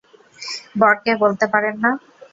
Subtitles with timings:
[0.79, 1.91] বরকে বলতে পারেন না?